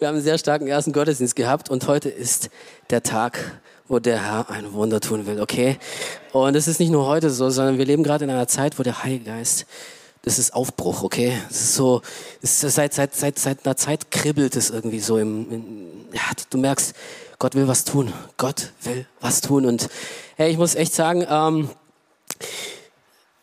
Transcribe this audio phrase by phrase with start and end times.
[0.00, 2.48] Wir haben einen sehr starken ersten Gottesdienst gehabt und heute ist
[2.88, 5.76] der Tag, wo der Herr ein Wunder tun will, okay?
[6.32, 8.82] Und es ist nicht nur heute so, sondern wir leben gerade in einer Zeit, wo
[8.82, 9.66] der Heilige Geist,
[10.22, 11.36] das ist Aufbruch, okay?
[11.50, 12.00] Es ist so,
[12.40, 16.22] es ist seit, seit, seit, seit einer Zeit kribbelt es irgendwie so im, in, ja,
[16.48, 16.94] du merkst,
[17.38, 18.10] Gott will was tun.
[18.38, 19.66] Gott will was tun.
[19.66, 19.90] Und
[20.36, 21.68] hey, ich muss echt sagen, ähm,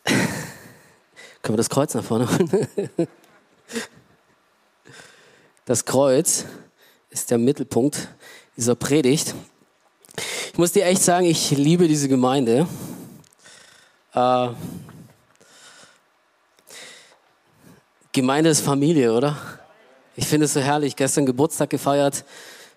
[1.42, 2.68] können wir das Kreuz nach vorne holen?
[5.68, 6.46] Das Kreuz
[7.10, 8.08] ist der Mittelpunkt
[8.56, 9.34] dieser Predigt.
[10.50, 12.66] Ich muss dir echt sagen, ich liebe diese Gemeinde.
[14.14, 14.48] Äh,
[18.12, 19.36] Gemeinde ist Familie, oder?
[20.16, 20.96] Ich finde es so herrlich.
[20.96, 22.24] Gestern Geburtstag gefeiert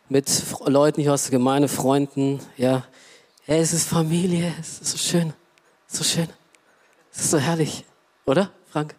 [0.09, 0.29] mit
[0.65, 2.41] Leuten hier aus der Gemeinde, Freunden.
[2.57, 2.83] Ja,
[3.45, 4.53] hey, es ist Familie.
[4.59, 5.33] Es ist so schön,
[5.87, 6.27] so schön.
[7.13, 7.85] Es ist so herrlich,
[8.25, 8.95] oder, Frank?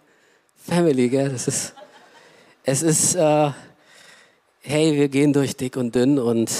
[0.56, 1.28] Family, gell?
[1.28, 1.74] Das ist,
[2.64, 3.16] es ist.
[3.16, 3.50] Äh,
[4.64, 6.50] hey, wir gehen durch dick und dünn und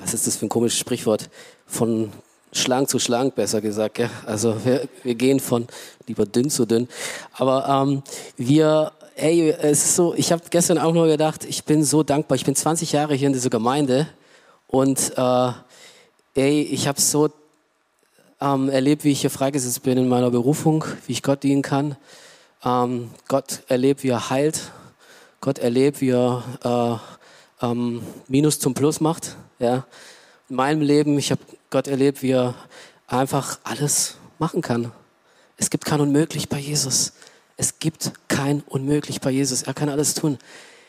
[0.00, 1.28] was ist das für ein komisches Sprichwort?
[1.66, 2.12] Von
[2.52, 3.96] schlank zu schlank, besser gesagt.
[3.96, 4.10] Gell?
[4.24, 5.66] Also wir, wir gehen von
[6.06, 6.88] lieber dünn zu dünn.
[7.32, 8.02] Aber ähm,
[8.36, 12.36] wir, hey, es ist so, ich habe gestern auch nur gedacht, ich bin so dankbar.
[12.36, 14.08] Ich bin 20 Jahre hier in dieser Gemeinde
[14.66, 15.52] und äh,
[16.34, 17.28] ey, ich habe so
[18.40, 21.96] ähm, erlebt, wie ich hier freigesetzt bin in meiner Berufung, wie ich Gott dienen kann.
[22.64, 24.72] Ähm, Gott erlebt, wie er heilt
[25.40, 27.00] Gott erlebt, wie er
[27.62, 29.36] äh, ähm, Minus zum Plus macht.
[29.58, 29.86] Ja.
[30.50, 32.54] In meinem Leben, ich habe Gott erlebt, wie er
[33.06, 34.92] einfach alles machen kann.
[35.56, 37.12] Es gibt kein Unmöglich bei Jesus.
[37.56, 39.62] Es gibt kein Unmöglich bei Jesus.
[39.62, 40.38] Er kann alles tun.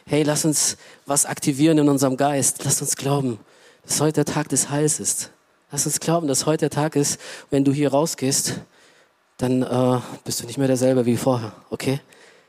[0.05, 2.65] Hey, lass uns was aktivieren in unserem Geist.
[2.65, 3.39] Lass uns glauben,
[3.85, 5.31] dass heute der Tag des Heils ist.
[5.71, 8.55] Lass uns glauben, dass heute der Tag ist, wenn du hier rausgehst,
[9.37, 12.01] dann äh, bist du nicht mehr derselbe wie vorher, okay?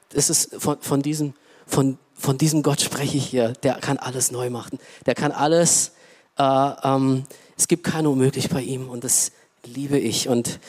[0.09, 1.35] Das ist von, von diesem
[1.67, 3.53] von, von diesem Gott spreche ich hier.
[3.63, 4.79] Der kann alles neu machen.
[5.07, 5.93] Der kann alles,
[6.39, 7.25] äh, ähm,
[7.57, 9.33] es gibt kein Unmöglich bei ihm und das
[9.65, 10.29] liebe ich.
[10.29, 10.61] Und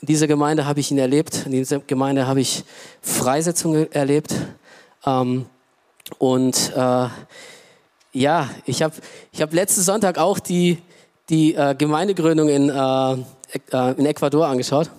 [0.00, 1.46] in dieser Gemeinde habe ich ihn erlebt.
[1.46, 2.64] In dieser Gemeinde habe ich
[3.00, 4.34] Freisetzung erlebt.
[5.06, 5.46] Ähm,
[6.18, 7.08] und äh,
[8.12, 8.94] ja, ich habe
[9.32, 10.78] ich hab letzten Sonntag auch die,
[11.28, 13.12] die äh, Gemeindegründung in, äh,
[13.70, 14.90] äh in Ecuador angeschaut.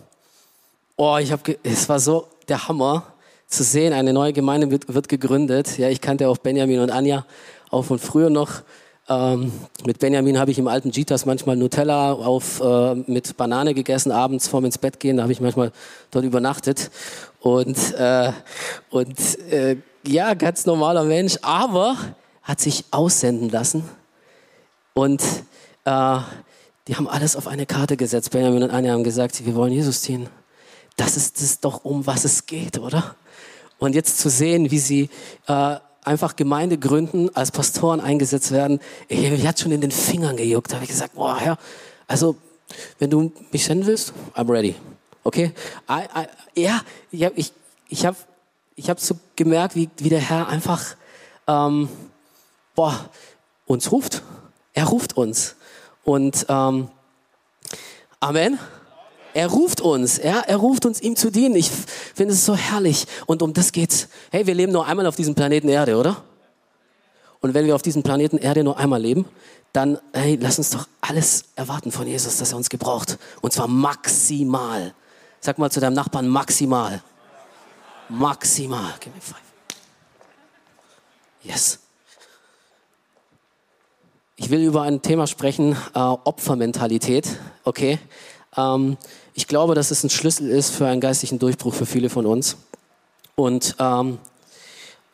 [0.95, 3.12] Oh, ich habe, es war so der Hammer
[3.53, 3.93] zu sehen.
[3.93, 5.77] Eine neue Gemeinde wird, wird gegründet.
[5.77, 7.25] Ja, ich kannte auch Benjamin und Anja
[7.69, 8.61] auch von früher noch.
[9.09, 9.51] Ähm,
[9.85, 14.47] mit Benjamin habe ich im alten Gitas manchmal Nutella auf, äh, mit Banane gegessen, abends
[14.47, 15.17] vorm ins Bett gehen.
[15.17, 15.71] Da habe ich manchmal
[16.11, 16.89] dort übernachtet.
[17.41, 18.31] Und, äh,
[18.89, 19.77] und äh,
[20.07, 21.97] ja, ganz normaler Mensch, aber
[22.43, 23.83] hat sich aussenden lassen.
[24.93, 25.21] Und
[25.85, 26.17] äh,
[26.87, 28.31] die haben alles auf eine Karte gesetzt.
[28.31, 30.29] Benjamin und Anja haben gesagt, wir wollen Jesus dienen.
[30.95, 33.15] Das ist es doch, um was es geht, oder?
[33.83, 35.09] Und jetzt zu sehen, wie sie
[35.45, 38.79] äh, einfach Gemeinde gründen, als Pastoren eingesetzt werden,
[39.09, 40.71] ich hat schon in den Fingern gejuckt.
[40.71, 41.57] Da habe ich gesagt, boah, Herr,
[42.07, 42.37] also
[42.99, 44.75] wenn du mich senden willst, I'm ready.
[45.25, 45.51] Okay?
[45.89, 46.03] I,
[46.55, 46.79] I, ja,
[47.11, 47.51] ich habe ich,
[47.89, 48.15] ich hab,
[48.77, 50.95] ich hab so gemerkt, wie, wie der Herr einfach
[51.45, 51.89] ähm,
[52.75, 53.09] boah,
[53.65, 54.21] uns ruft.
[54.71, 55.57] Er ruft uns.
[56.05, 56.87] Und ähm,
[58.21, 58.59] Amen.
[59.33, 61.55] Er ruft uns, ja, er ruft uns, ihm zu dienen.
[61.55, 63.07] Ich finde es so herrlich.
[63.25, 64.07] Und um das geht's.
[64.31, 66.23] Hey, wir leben nur einmal auf diesem Planeten Erde, oder?
[67.41, 69.25] Und wenn wir auf diesem Planeten Erde nur einmal leben,
[69.73, 73.17] dann, hey, lass uns doch alles erwarten von Jesus, dass er uns gebraucht.
[73.41, 74.93] Und zwar maximal.
[75.41, 77.01] Sag mal zu deinem Nachbarn maximal.
[78.07, 78.93] Maximal.
[78.99, 79.41] Give me five.
[81.41, 81.79] Yes.
[84.35, 87.27] Ich will über ein Thema sprechen, äh, Opfermentalität.
[87.63, 87.99] Okay.
[88.55, 88.97] Ähm,
[89.33, 92.57] ich glaube, dass es ein Schlüssel ist für einen geistlichen Durchbruch für viele von uns.
[93.35, 94.19] Und ähm,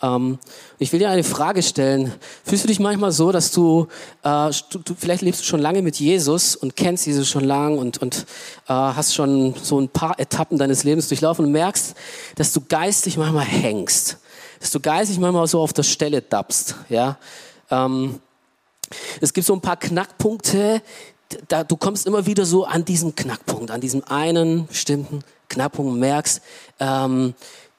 [0.01, 0.39] ähm,
[0.77, 2.13] ich will dir eine Frage stellen.
[2.43, 3.87] Fühlst du dich manchmal so, dass du,
[4.23, 7.97] äh, du, vielleicht lebst du schon lange mit Jesus und kennst Jesus schon lang und,
[7.99, 8.25] und
[8.67, 11.95] äh, hast schon so ein paar Etappen deines Lebens durchlaufen und merkst,
[12.35, 14.17] dass du geistlich manchmal hängst,
[14.59, 17.17] dass du geistlich manchmal so auf der Stelle dappst, ja.
[17.69, 18.19] Ähm,
[19.21, 20.81] es gibt so ein paar Knackpunkte,
[21.47, 25.99] da, du kommst immer wieder so an diesen Knackpunkt, an diesem einen bestimmten Knackpunkt und
[25.99, 26.41] merkst,
[26.79, 27.33] ähm,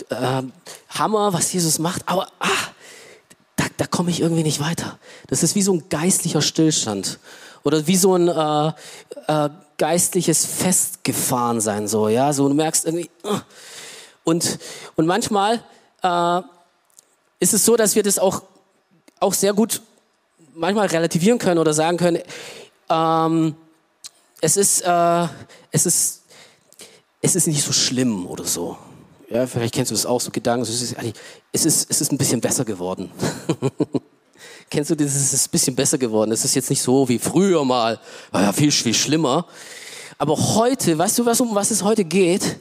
[0.08, 0.42] äh,
[0.90, 2.48] Hammer, was Jesus macht, aber ah,
[3.56, 4.98] da, da komme ich irgendwie nicht weiter.
[5.28, 7.18] Das ist wie so ein geistlicher Stillstand
[7.62, 8.72] oder wie so ein äh,
[9.26, 13.40] äh, geistliches Festgefahrensein so, ja, so du merkst irgendwie uh.
[14.24, 14.58] und
[14.96, 15.62] und manchmal
[16.02, 16.40] äh,
[17.38, 18.42] ist es so, dass wir das auch
[19.20, 19.82] auch sehr gut
[20.54, 22.18] manchmal relativieren können oder sagen können,
[22.90, 23.54] ähm,
[24.40, 25.26] es ist, äh,
[25.70, 26.22] es ist,
[27.22, 28.76] es ist nicht so schlimm oder so.
[29.28, 30.62] Ja, vielleicht kennst du das auch, so Gedanken.
[30.62, 30.96] Es ist,
[31.52, 33.10] es ist, es ist ein bisschen besser geworden.
[34.70, 35.14] Kennst du das?
[35.14, 36.30] Es ist ein bisschen besser geworden.
[36.32, 38.00] Es ist jetzt nicht so wie früher mal.
[38.30, 39.46] War ja viel, viel schlimmer.
[40.16, 42.58] Aber heute, weißt du, was, um was es heute geht?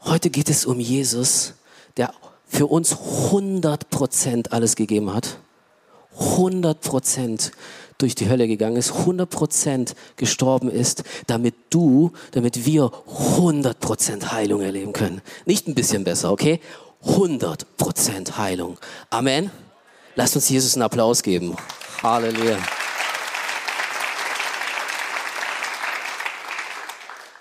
[0.00, 1.54] Heute geht es um Jesus,
[1.96, 2.12] der
[2.46, 5.38] für uns 100% alles gegeben hat.
[6.18, 7.52] 100%
[8.02, 12.90] durch die Hölle gegangen ist, 100% gestorben ist, damit du, damit wir
[13.36, 15.20] 100% Heilung erleben können.
[15.46, 16.60] Nicht ein bisschen besser, okay?
[17.04, 18.78] 100% Heilung.
[19.10, 19.50] Amen.
[20.16, 21.56] Lasst uns Jesus einen Applaus geben.
[22.02, 22.58] Halleluja.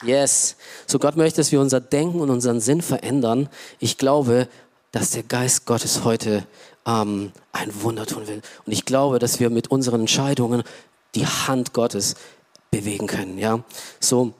[0.03, 0.55] Yes.
[0.87, 3.49] So Gott möchte, dass wir unser Denken und unseren Sinn verändern.
[3.79, 4.47] Ich glaube,
[4.91, 6.45] dass der Geist Gottes heute
[6.89, 8.41] ähm, ein Wunder tun will.
[8.65, 10.63] Und ich glaube, dass wir mit unseren Entscheidungen
[11.15, 12.15] die Hand Gottes
[12.71, 13.37] bewegen können.
[13.37, 13.63] Ja,
[13.99, 14.33] so.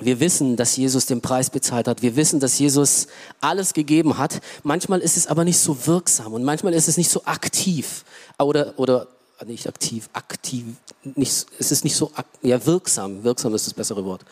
[0.00, 2.02] Wir wissen, dass Jesus den Preis bezahlt hat.
[2.02, 3.08] Wir wissen, dass Jesus
[3.40, 4.40] alles gegeben hat.
[4.62, 8.04] Manchmal ist es aber nicht so wirksam und manchmal ist es nicht so aktiv
[8.38, 9.08] oder oder
[9.44, 10.66] nicht aktiv, aktiv,
[11.02, 12.12] nicht, es ist nicht so
[12.42, 13.24] ja wirksam.
[13.24, 14.24] Wirksam ist das bessere Wort.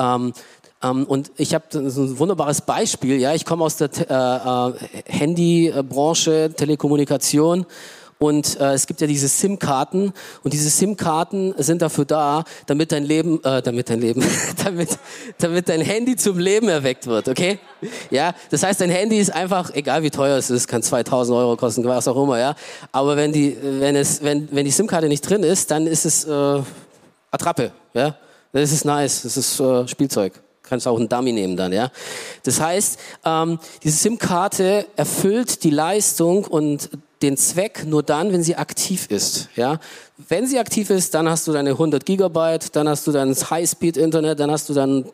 [0.00, 0.32] Ähm,
[0.90, 3.18] und ich habe ein wunderbares Beispiel.
[3.18, 4.72] Ja, ich komme aus der äh, äh,
[5.06, 7.66] Handybranche, Telekommunikation.
[8.18, 10.12] Und äh, es gibt ja diese SIM-Karten
[10.44, 14.24] und diese SIM-Karten sind dafür da, damit dein Leben, äh, damit dein Leben,
[14.64, 14.98] damit,
[15.38, 17.58] damit dein Handy zum Leben erweckt wird, okay?
[18.10, 21.56] Ja, das heißt, dein Handy ist einfach, egal wie teuer es ist, kann 2000 Euro
[21.56, 22.54] kosten, was auch immer, ja.
[22.92, 26.24] Aber wenn die, wenn es, wenn, wenn die SIM-Karte nicht drin ist, dann ist es
[26.24, 26.62] äh,
[27.30, 28.16] Attrappe, ja.
[28.52, 31.90] Das ist nice, das ist äh, Spielzeug kannst auch einen Dummy nehmen dann, ja.
[32.42, 36.90] Das heißt, ähm, diese SIM-Karte erfüllt die Leistung und
[37.22, 39.78] den Zweck nur dann, wenn sie aktiv ist, ja.
[40.28, 44.40] Wenn sie aktiv ist, dann hast du deine 100 Gigabyte, dann hast du dein High-Speed-Internet,
[44.40, 45.04] dann hast du dann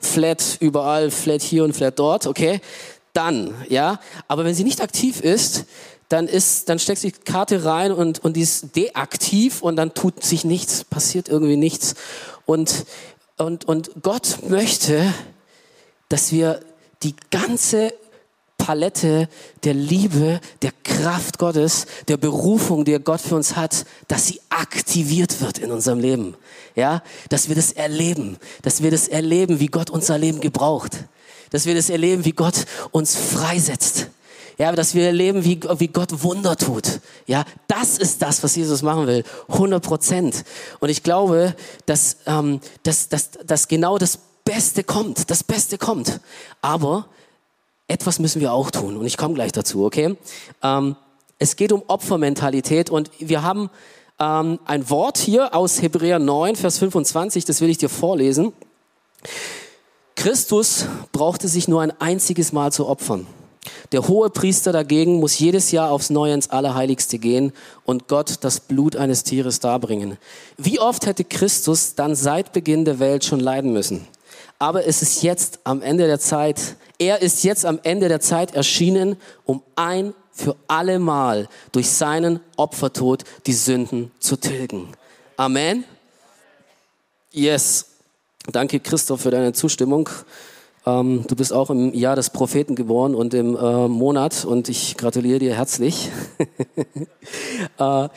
[0.00, 2.60] Flat überall, Flat hier und Flat dort, okay.
[3.12, 4.00] Dann, ja.
[4.28, 5.66] Aber wenn sie nicht aktiv ist,
[6.08, 9.94] dann ist, dann steckst du die Karte rein und, und die ist deaktiv und dann
[9.94, 11.94] tut sich nichts, passiert irgendwie nichts.
[12.46, 12.84] Und
[13.36, 15.12] und, und Gott möchte,
[16.08, 16.60] dass wir
[17.02, 17.92] die ganze
[18.58, 19.28] Palette
[19.64, 25.40] der Liebe, der Kraft Gottes, der Berufung, die Gott für uns hat, dass sie aktiviert
[25.40, 26.34] wird in unserem Leben.
[26.74, 31.04] Ja, dass wir das erleben, dass wir das erleben, wie Gott unser Leben gebraucht,
[31.50, 34.08] dass wir das erleben, wie Gott uns freisetzt.
[34.56, 37.00] Ja, dass wir erleben, wie, wie Gott Wunder tut.
[37.26, 39.24] Ja, das ist das, was Jesus machen will.
[39.48, 40.44] 100 Prozent.
[40.80, 41.54] Und ich glaube,
[41.86, 45.30] dass, ähm, dass, dass, dass genau das Beste kommt.
[45.30, 46.20] Das Beste kommt.
[46.62, 47.08] Aber
[47.88, 48.96] etwas müssen wir auch tun.
[48.96, 50.16] Und ich komme gleich dazu, okay?
[50.62, 50.96] Ähm,
[51.38, 53.70] es geht um Opfermentalität und wir haben
[54.20, 58.52] ähm, ein Wort hier aus Hebräer 9, Vers 25, das will ich dir vorlesen.
[60.14, 63.26] Christus brauchte sich nur ein einziges Mal zu opfern.
[63.92, 67.52] Der hohe Priester dagegen muss jedes Jahr aufs Neue ins Allerheiligste gehen
[67.84, 70.18] und Gott das Blut eines Tieres darbringen.
[70.56, 74.06] Wie oft hätte Christus dann seit Beginn der Welt schon leiden müssen?
[74.58, 78.54] Aber es ist jetzt am Ende der Zeit, er ist jetzt am Ende der Zeit
[78.54, 84.88] erschienen, um ein für alle Mal durch seinen Opfertod die Sünden zu tilgen.
[85.36, 85.84] Amen.
[87.30, 87.86] Yes.
[88.52, 90.08] Danke, Christoph, für deine Zustimmung.
[90.86, 94.96] Ähm, du bist auch im Jahr des Propheten geboren und im äh, Monat und ich
[94.96, 96.10] gratuliere dir herzlich.
[97.78, 98.08] äh,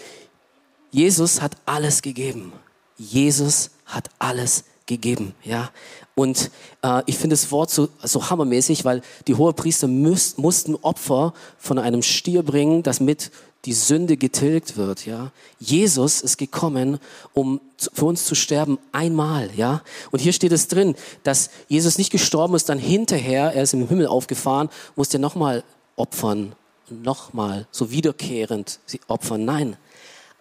[0.92, 2.52] Jesus hat alles gegeben.
[2.98, 5.70] Jesus hat alles gegeben, ja.
[6.16, 6.50] Und
[6.82, 11.78] äh, ich finde das Wort so, so hammermäßig, weil die Hohepriester müß, mussten Opfer von
[11.78, 13.32] einem Stier bringen, das mit
[13.66, 15.32] die Sünde getilgt wird, ja.
[15.60, 17.00] Jesus ist gekommen,
[17.34, 17.60] um
[17.94, 19.82] für uns zu sterben einmal, ja.
[20.12, 23.88] Und hier steht es drin, dass Jesus nicht gestorben ist, dann hinterher, er ist im
[23.88, 25.64] Himmel aufgefahren, musste nochmal
[25.96, 26.54] opfern,
[26.90, 29.44] nochmal, so wiederkehrend sie opfern.
[29.44, 29.76] Nein,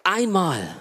[0.03, 0.75] einmal,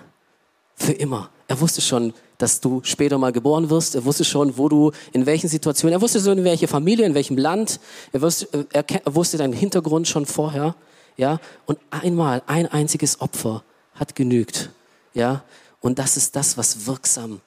[0.77, 1.31] für immer.
[1.49, 3.95] Er wusste schon, dass du später mal geboren wirst.
[3.95, 5.99] Er wusste schon, wo du, in welchen Situationen.
[5.99, 7.81] Er wusste schon, in welcher Familie, in welchem Land.
[8.13, 10.75] Er wusste, er, er wusste deinen Hintergrund schon vorher
[11.17, 13.63] ja, und einmal, ein einziges Opfer
[13.95, 14.71] hat genügt,
[15.15, 15.43] ja,
[15.81, 17.41] und das ist das, was wirksam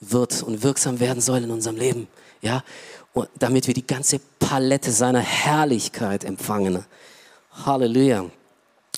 [0.00, 2.08] wird und wirksam werden soll in unserem Leben,
[2.40, 2.62] ja,
[3.12, 6.84] und damit wir die ganze Palette seiner Herrlichkeit empfangen.
[7.64, 8.26] Halleluja.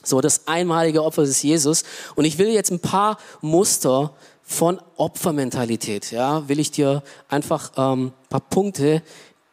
[0.03, 1.85] So, das einmalige Opfer ist Jesus.
[2.15, 8.13] Und ich will jetzt ein paar Muster von Opfermentalität, ja, will ich dir einfach ähm,
[8.29, 9.03] paar Punkte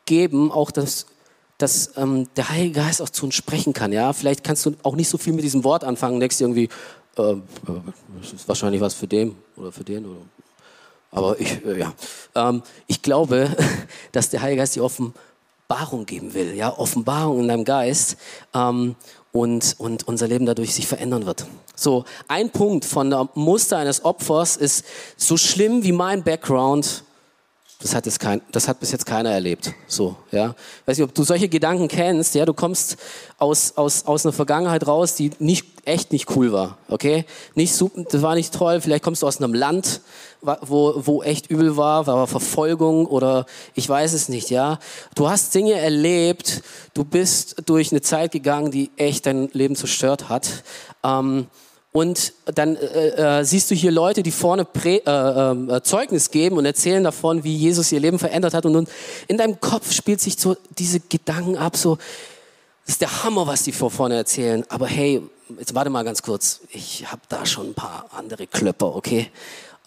[0.05, 1.05] geben, auch das
[1.57, 3.91] dass ähm, der Heilige Geist auch zu uns sprechen kann.
[3.91, 6.19] Ja, vielleicht kannst du auch nicht so viel mit diesem Wort anfangen.
[6.19, 6.69] Denkst irgendwie,
[7.17, 7.35] äh,
[8.21, 10.21] das ist wahrscheinlich was für den oder für den oder.
[11.09, 11.93] Aber ich, äh, ja,
[12.35, 13.55] ähm, ich glaube,
[14.11, 15.13] dass der Heilige Geist dir offen
[15.69, 18.15] Offenbarung geben will, ja, Offenbarung in deinem Geist
[18.53, 18.95] ähm,
[19.33, 21.45] und, und unser Leben dadurch sich verändern wird.
[21.75, 24.85] So, ein Punkt von der Muster eines Opfers ist
[25.17, 27.03] so schlimm wie mein Background
[27.79, 29.71] das hat, jetzt kein, das hat bis jetzt keiner erlebt.
[29.85, 30.55] So, ja.
[30.87, 32.33] Weiß nicht, ob du solche Gedanken kennst.
[32.33, 32.97] Ja, du kommst
[33.37, 36.79] aus, aus, aus einer Vergangenheit raus, die nicht, echt nicht cool war.
[36.89, 37.25] Okay?
[37.53, 38.81] Nicht super, das war nicht toll.
[38.81, 40.01] Vielleicht kommst du aus einem Land,
[40.41, 44.79] wo, wo echt übel war, war Verfolgung oder ich weiß es nicht, ja.
[45.13, 46.63] Du hast Dinge erlebt,
[46.95, 50.63] du bist durch eine Zeit gegangen, die echt dein Leben zerstört hat.
[51.03, 51.45] Ähm,
[51.97, 56.57] und dann äh, äh, siehst du hier Leute, die vorne Prä, äh, äh, Zeugnis geben
[56.57, 58.67] und erzählen davon, wie Jesus ihr Leben verändert hat.
[58.67, 58.87] Und nun
[59.27, 61.95] in deinem Kopf spielt sich so diese Gedanken ab, so,
[62.85, 64.63] das ist der Hammer, was die vor vorne erzählen.
[64.69, 65.23] Aber hey,
[65.57, 66.59] jetzt warte mal ganz kurz.
[66.69, 69.31] Ich habe da schon ein paar andere Klöpper, okay?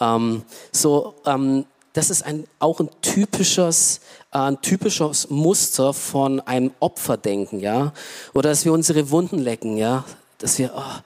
[0.00, 4.00] Ähm, so, ähm, das ist ein, auch ein typisches,
[4.32, 7.92] äh, ein typisches Muster von einem Opferdenken, ja?
[8.34, 10.04] Oder dass wir unsere Wunden lecken, ja?
[10.38, 11.00] Dass wir, oh,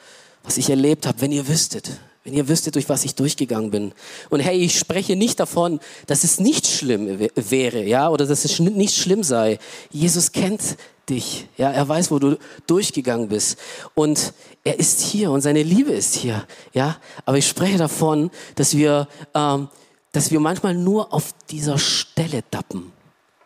[0.44, 3.92] was ich erlebt habe, wenn ihr wüsstet, wenn ihr wüsstet, durch was ich durchgegangen bin.
[4.30, 8.60] Und hey, ich spreche nicht davon, dass es nicht schlimm wäre, ja, oder dass es
[8.60, 9.58] nicht schlimm sei.
[9.90, 10.76] Jesus kennt
[11.08, 13.58] dich, ja, er weiß, wo du durchgegangen bist.
[13.94, 14.32] Und
[14.64, 16.98] er ist hier und seine Liebe ist hier, ja.
[17.24, 19.68] Aber ich spreche davon, dass wir, ähm,
[20.12, 22.92] dass wir manchmal nur auf dieser Stelle dappen,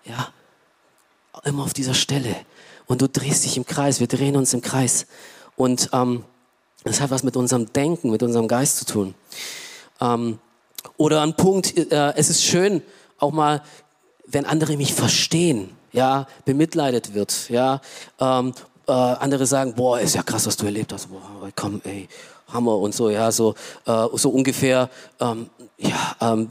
[0.04, 0.32] ja.
[1.44, 2.34] Immer auf dieser Stelle.
[2.86, 5.06] Und du drehst dich im Kreis, wir drehen uns im Kreis.
[5.54, 6.24] Und, ähm,
[6.88, 9.14] das hat was mit unserem Denken, mit unserem Geist zu tun.
[10.00, 10.38] Ähm,
[10.96, 12.82] oder ein Punkt, äh, es ist schön,
[13.18, 13.62] auch mal,
[14.26, 17.80] wenn andere mich verstehen, ja, bemitleidet wird, ja,
[18.20, 18.54] ähm,
[18.86, 21.20] äh, andere sagen, boah, ist ja krass, was du erlebt hast, boah,
[21.54, 22.08] komm, ey,
[22.48, 23.54] Hammer und so, ja, so,
[23.86, 24.90] äh, so ungefähr,
[25.20, 26.50] ähm, ja, ähm,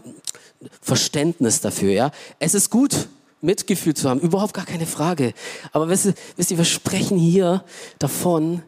[0.81, 2.11] Verständnis dafür, ja.
[2.39, 3.07] Es ist gut,
[3.41, 5.33] Mitgefühl zu haben, überhaupt gar keine Frage.
[5.71, 7.63] Aber wisst wisst ihr wir sprechen hier
[7.99, 8.63] davon,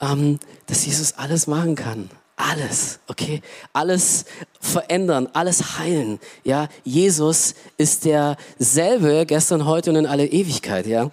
[0.00, 2.10] ähm, dass Jesus alles machen kann.
[2.36, 3.42] Alles, okay?
[3.74, 4.24] Alles
[4.60, 6.18] verändern, alles heilen.
[6.42, 11.10] Ja, Jesus ist derselbe gestern, heute und in alle Ewigkeit, ja?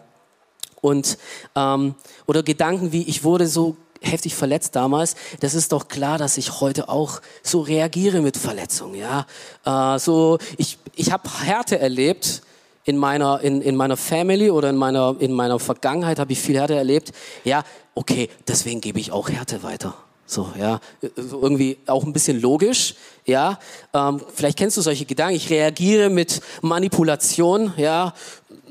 [0.80, 1.18] Und,
[1.56, 1.96] ähm,
[2.28, 6.62] oder Gedanken wie, ich wurde so heftig verletzt damals, das ist doch klar, dass ich
[6.62, 9.26] heute auch so reagiere mit Verletzungen, ja?
[9.66, 12.42] Äh, so, ich, ich habe Härte erlebt,
[12.88, 16.58] in meiner, in, in meiner Family oder in meiner, in meiner Vergangenheit habe ich viel
[16.58, 17.12] Härte erlebt.
[17.44, 17.64] Ja,
[17.98, 19.96] okay, deswegen gebe ich auch Härte weiter.
[20.28, 20.80] So, ja,
[21.16, 23.60] irgendwie auch ein bisschen logisch, ja.
[23.94, 25.36] Ähm, vielleicht kennst du solche Gedanken.
[25.36, 28.14] Ich reagiere mit Manipulation, ja,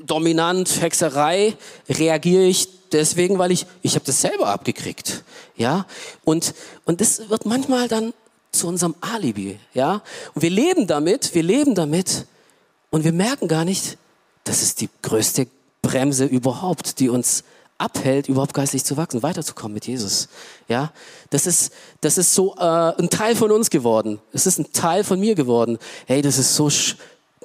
[0.05, 1.57] dominant, Hexerei,
[1.89, 5.25] reagiere ich deswegen, weil ich, ich habe das selber abgekriegt,
[5.57, 5.87] ja.
[6.25, 6.55] Und,
[6.85, 8.13] und das wird manchmal dann
[8.53, 10.03] zu unserem Alibi, ja.
[10.35, 12.27] Und wir leben damit, wir leben damit
[12.91, 13.99] und wir merken gar nicht,
[14.45, 15.49] das ist die größte
[15.83, 17.43] Bremse überhaupt, die uns
[17.79, 20.29] abhält, überhaupt geistlich zu wachsen, weiterzukommen mit Jesus.
[20.69, 20.93] Ja,
[21.31, 24.21] das ist, das ist so äh, ein Teil von uns geworden.
[24.33, 25.79] Es ist ein Teil von mir geworden.
[26.07, 26.69] Hey, das ist so,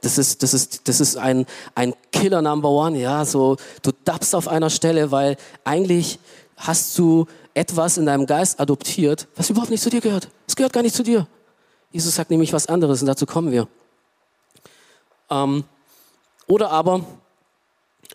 [0.02, 1.46] das ist, das ist, das ist ein,
[1.76, 2.98] ein Killer Number One.
[2.98, 6.20] Ja, so du dappst auf einer Stelle, weil eigentlich
[6.58, 10.30] hast du etwas in deinem Geist adoptiert, was überhaupt nicht zu dir gehört.
[10.48, 11.28] Es gehört gar nicht zu dir.
[11.92, 13.68] Jesus sagt nämlich was anderes und dazu kommen wir.
[15.30, 15.66] Ähm,
[16.48, 17.06] oder aber,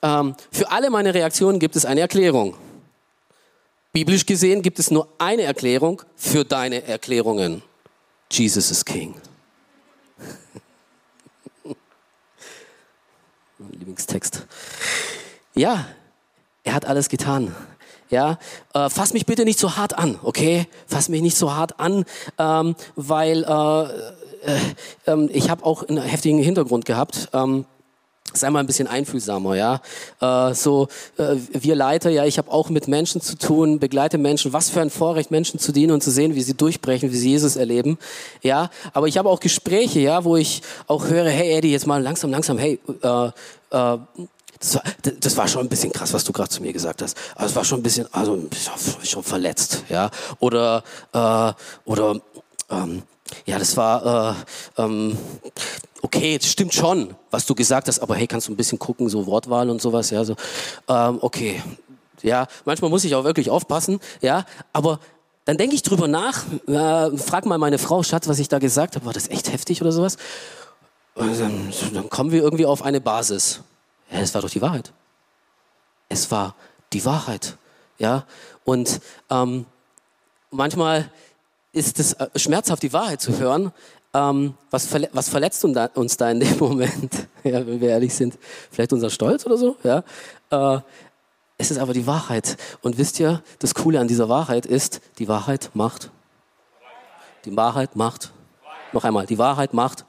[0.02, 2.56] ähm, für alle meine Reaktionen gibt es eine Erklärung.
[3.92, 7.62] Biblisch gesehen gibt es nur eine Erklärung für deine Erklärungen.
[8.30, 9.14] Jesus is King.
[13.58, 14.46] mein Lieblingstext.
[15.54, 15.86] Ja,
[16.64, 17.54] er hat alles getan.
[18.10, 18.38] Ja,
[18.74, 20.66] äh, fass mich bitte nicht so hart an, okay?
[20.86, 22.04] Fass mich nicht so hart an,
[22.38, 23.82] ähm, weil äh,
[24.46, 24.60] äh,
[25.06, 27.30] ähm, ich habe auch einen heftigen Hintergrund gehabt.
[27.32, 27.64] Ähm,
[28.32, 29.80] sei mal ein bisschen einfühlsamer, ja.
[30.20, 34.52] Äh, so äh, wir Leiter, ja, ich habe auch mit Menschen zu tun, begleite Menschen.
[34.52, 37.30] Was für ein Vorrecht, Menschen zu dienen und zu sehen, wie sie durchbrechen, wie sie
[37.30, 37.98] Jesus erleben,
[38.42, 38.70] ja.
[38.92, 42.30] Aber ich habe auch Gespräche, ja, wo ich auch höre, hey Eddie, jetzt mal langsam,
[42.30, 42.78] langsam, hey.
[43.02, 43.98] Äh, äh,
[44.58, 44.82] das war,
[45.20, 47.16] das war schon ein bisschen krass, was du gerade zu mir gesagt hast.
[47.34, 48.42] Also es war schon ein bisschen, also
[49.02, 50.10] schon verletzt, ja.
[50.40, 51.52] Oder äh,
[51.84, 52.20] oder
[52.70, 53.02] ähm,
[53.44, 54.36] ja, das war
[54.78, 55.18] äh, ähm,
[56.06, 59.08] okay, es stimmt schon, was du gesagt hast, aber hey, kannst du ein bisschen gucken,
[59.08, 60.36] so Wortwahl und sowas, ja, so,
[60.86, 61.60] ähm, okay,
[62.22, 65.00] ja, manchmal muss ich auch wirklich aufpassen, ja, aber
[65.46, 68.94] dann denke ich drüber nach, äh, frag mal meine Frau, Schatz, was ich da gesagt
[68.94, 70.16] habe, war das echt heftig oder sowas?
[71.16, 73.62] Und dann, dann kommen wir irgendwie auf eine Basis.
[74.12, 74.92] Ja, es war doch die Wahrheit.
[76.08, 76.54] Es war
[76.92, 77.56] die Wahrheit,
[77.98, 78.26] ja,
[78.64, 79.66] und ähm,
[80.52, 81.10] manchmal
[81.72, 83.72] ist es äh, schmerzhaft, die Wahrheit zu hören,
[84.16, 87.28] ähm, was, verle was verletzt uns da in dem Moment?
[87.44, 88.38] ja, wenn wir ehrlich sind,
[88.70, 89.76] vielleicht unser Stolz oder so.
[89.82, 90.02] Ja,
[90.50, 90.80] äh,
[91.58, 92.56] es ist aber die Wahrheit.
[92.82, 96.10] Und wisst ihr, das Coole an dieser Wahrheit ist, die Wahrheit macht.
[97.44, 98.32] Die Wahrheit macht.
[98.92, 100.04] Noch einmal, die Wahrheit macht.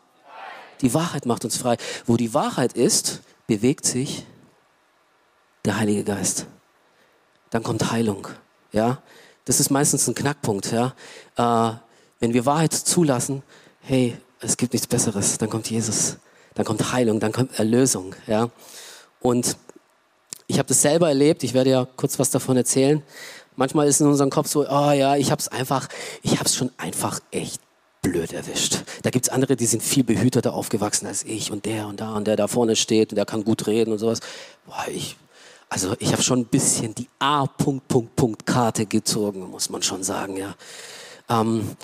[0.82, 1.78] Die Wahrheit macht uns frei.
[2.06, 4.26] Wo die Wahrheit ist, bewegt sich
[5.66, 6.48] der Heilige Geist.
[7.50, 8.28] Dann kommt Heilung.
[8.72, 9.02] Ja,
[9.46, 10.72] das ist meistens ein Knackpunkt.
[10.72, 10.94] Ja,
[11.38, 11.78] äh,
[12.20, 13.44] wenn wir Wahrheit zulassen,
[13.82, 15.38] hey, es gibt nichts Besseres.
[15.38, 16.18] Dann kommt Jesus,
[16.56, 18.16] dann kommt Heilung, dann kommt Erlösung.
[18.28, 18.50] Ja,
[19.20, 19.58] und
[20.48, 21.44] ich habe das selber erlebt.
[21.44, 23.04] Ich werde ja kurz was davon erzählen.
[23.56, 25.88] Manchmal ist in unserem Kopf so, oh ja, ich habe es einfach,
[26.22, 27.60] ich habe es schon einfach echt
[28.02, 28.84] blöd erwischt.
[29.02, 32.28] Da gibt's andere, die sind viel behüteter aufgewachsen als ich und der und da und
[32.28, 34.20] der da vorne steht und der kann gut reden und sowas.
[34.66, 35.18] Boah, ich,
[35.70, 37.48] also ich habe schon ein bisschen die A.
[37.48, 40.56] Punkt, Punkt, Punkt Karte gezogen, muss man schon sagen, ja.
[41.30, 41.76] Ähm,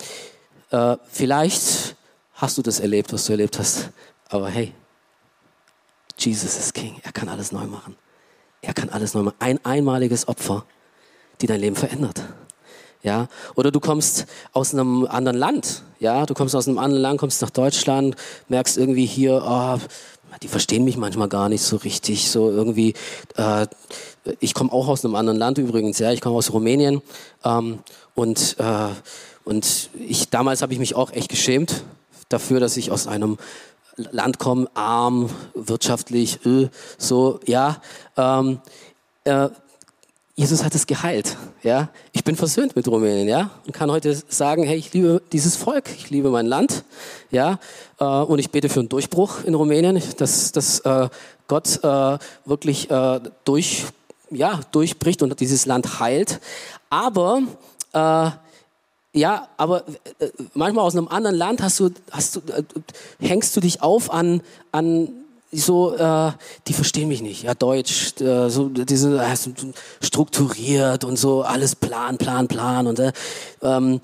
[0.74, 1.94] äh, vielleicht
[2.34, 3.90] hast du das erlebt, was du erlebt hast,
[4.28, 4.72] aber hey,
[6.18, 7.96] Jesus ist King, er kann alles neu machen.
[8.60, 9.36] Er kann alles neu machen.
[9.38, 10.64] Ein einmaliges Opfer,
[11.40, 12.22] die dein Leben verändert.
[13.02, 17.20] Ja, oder du kommst aus einem anderen Land, ja, du kommst aus einem anderen Land,
[17.20, 18.16] kommst nach Deutschland,
[18.48, 19.78] merkst irgendwie hier, oh,
[20.42, 22.94] die verstehen mich manchmal gar nicht so richtig, so irgendwie,
[23.36, 23.66] äh,
[24.40, 27.02] ich komme auch aus einem anderen Land übrigens, ja, ich komme aus Rumänien
[27.44, 27.80] ähm,
[28.14, 28.88] und, äh,
[29.44, 31.84] und ich, damals habe ich mich auch echt geschämt
[32.28, 33.38] dafür, dass ich aus einem
[33.96, 37.80] Land komme, arm, wirtschaftlich, äh, so, ja,
[38.16, 38.60] ähm,
[39.24, 39.48] äh,
[40.36, 41.90] Jesus hat es geheilt, ja.
[42.10, 45.90] Ich bin versöhnt mit Rumänien, ja, und kann heute sagen, hey, ich liebe dieses Volk,
[45.96, 46.82] ich liebe mein Land,
[47.30, 47.60] ja,
[48.00, 51.08] äh, und ich bete für einen Durchbruch in Rumänien, dass, dass äh,
[51.46, 53.84] Gott äh, wirklich äh, durch,
[54.30, 56.40] ja, durchbricht und dieses Land heilt.
[56.90, 57.42] Aber
[59.14, 59.84] ja, aber
[60.18, 62.42] äh, manchmal aus einem anderen Land hast du, hast du,
[63.20, 64.42] hängst du dich auf an,
[64.72, 65.08] an
[65.52, 66.32] so, äh,
[66.66, 67.44] die verstehen mich nicht.
[67.44, 69.36] Ja, Deutsch, äh, so diese äh,
[70.02, 73.12] strukturiert und so alles Plan, Plan, Plan und äh,
[73.62, 74.00] ähm,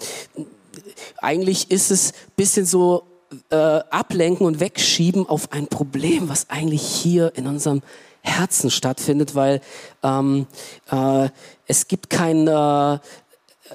[1.19, 3.03] eigentlich ist es bisschen so
[3.51, 7.83] äh, ablenken und wegschieben auf ein Problem, was eigentlich hier in unserem
[8.23, 9.61] Herzen stattfindet, weil
[10.05, 10.47] ähm,
[10.91, 11.31] äh,
[11.67, 12.99] es gibt kein äh,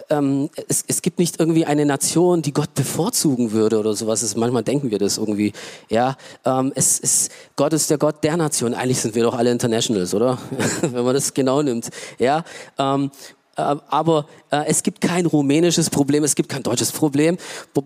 [0.10, 4.22] ähm, es, es gibt nicht irgendwie eine Nation, die Gott bevorzugen würde oder sowas.
[4.22, 5.54] Es, manchmal denken wir das irgendwie.
[5.90, 8.74] Ja, ähm, es ist Gott ist der Gott der Nation.
[8.74, 10.38] Eigentlich sind wir doch alle Internationals, oder?
[10.82, 11.90] Wenn man das genau nimmt.
[12.20, 12.44] Ja.
[12.78, 13.12] Ähm,
[13.58, 17.38] äh, aber äh, es gibt kein rumänisches Problem, es gibt kein deutsches Problem,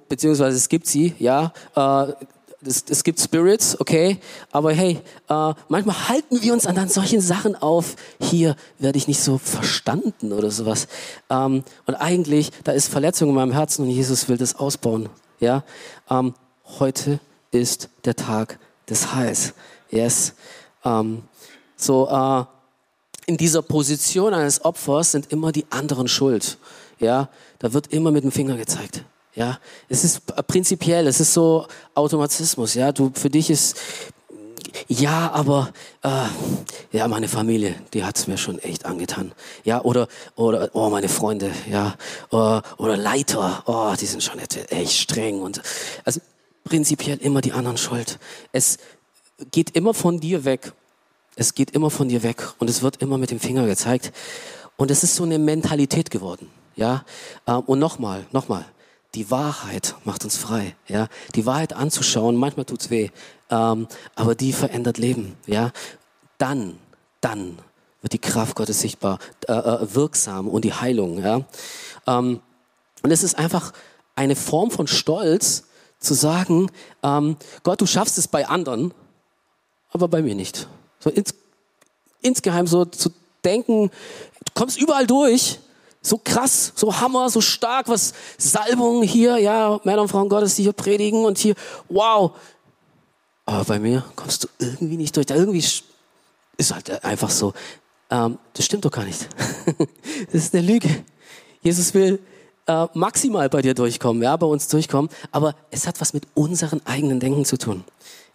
[0.07, 1.53] beziehungsweise es gibt sie, ja.
[1.75, 2.13] Äh,
[2.65, 4.17] es, gibt Spirits, okay,
[4.51, 7.95] aber hey, äh, manchmal halten wir uns an dann solchen Sachen auf.
[8.19, 10.87] Hier werde ich nicht so verstanden oder sowas.
[11.29, 15.09] Ähm, und eigentlich, da ist Verletzung in meinem Herzen und Jesus will das ausbauen.
[15.39, 15.63] Ja,
[16.09, 16.33] ähm,
[16.79, 17.19] heute
[17.51, 19.53] ist der Tag des Heils.
[19.89, 20.33] Yes.
[20.83, 21.23] Ähm,
[21.77, 22.43] so äh,
[23.25, 26.57] in dieser Position eines Opfers sind immer die anderen schuld.
[26.99, 29.05] Ja, da wird immer mit dem Finger gezeigt.
[29.39, 32.73] Ja, es ist prinzipiell, es ist so Automatismus.
[32.73, 33.77] Ja, du für dich ist
[34.89, 35.71] ja, aber
[36.03, 36.25] äh,
[36.91, 39.31] ja, meine Familie, die hat's mir schon echt angetan.
[39.63, 41.95] Ja, oder oder oh meine Freunde, ja,
[42.31, 45.61] oder, oder Leiter, oh, die sind schon echt streng und
[46.03, 46.19] also
[46.65, 48.19] prinzipiell immer die anderen schuld.
[48.51, 48.77] Es
[49.51, 50.73] geht immer von dir weg.
[51.37, 54.11] Es geht immer von dir weg und es wird immer mit dem Finger gezeigt
[54.75, 56.51] und es ist so eine Mentalität geworden.
[56.75, 57.05] Ja,
[57.47, 58.65] ähm, und nochmal, nochmal
[59.15, 61.07] die Wahrheit macht uns frei, ja.
[61.35, 63.09] Die Wahrheit anzuschauen, manchmal tut's weh,
[63.49, 65.71] ähm, aber die verändert Leben, ja.
[66.37, 66.77] Dann,
[67.21, 67.57] dann
[68.01, 71.41] wird die Kraft Gottes sichtbar, äh, äh, wirksam und die Heilung, ja.
[72.07, 72.41] Ähm,
[73.01, 73.73] und es ist einfach
[74.15, 75.63] eine Form von Stolz,
[75.99, 76.71] zu sagen,
[77.03, 78.93] ähm, Gott, du schaffst es bei anderen,
[79.91, 80.67] aber bei mir nicht.
[80.99, 81.33] So ins,
[82.21, 83.11] insgeheim so zu
[83.43, 83.91] denken,
[84.45, 85.59] du kommst überall durch,
[86.01, 90.63] so krass, so Hammer, so stark, was Salbung hier, ja, Männer und Frauen Gottes, die
[90.63, 91.55] hier predigen und hier,
[91.89, 92.31] wow.
[93.45, 95.25] Aber bei mir kommst du irgendwie nicht durch.
[95.25, 95.63] Da irgendwie
[96.57, 97.53] ist halt einfach so.
[98.09, 99.27] Ähm, das stimmt doch gar nicht.
[100.31, 101.03] das ist eine Lüge.
[101.61, 102.19] Jesus will
[102.67, 106.85] äh, maximal bei dir durchkommen, ja, bei uns durchkommen, aber es hat was mit unseren
[106.85, 107.83] eigenen Denken zu tun.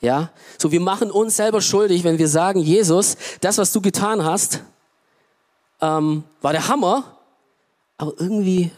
[0.00, 4.24] Ja, so wir machen uns selber schuldig, wenn wir sagen, Jesus, das, was du getan
[4.24, 4.60] hast,
[5.80, 7.16] ähm, war der Hammer,
[7.98, 8.70] aber irgendwie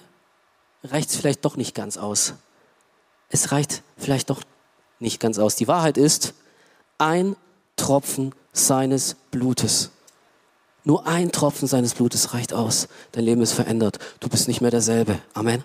[0.85, 2.35] reicht es vielleicht doch nicht ganz aus.
[3.29, 4.43] Es reicht vielleicht doch
[4.99, 5.57] nicht ganz aus.
[5.57, 6.35] Die Wahrheit ist,
[6.99, 7.37] ein
[7.77, 9.91] Tropfen seines Blutes.
[10.85, 12.89] Nur ein Tropfen seines Blutes reicht aus.
[13.13, 13.99] Dein Leben ist verändert.
[14.21, 15.19] Du bist nicht mehr derselbe.
[15.35, 15.65] Amen.